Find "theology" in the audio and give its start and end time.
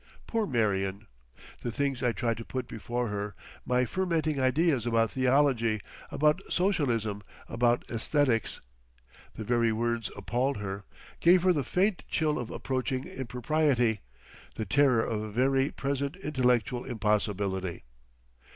5.11-5.79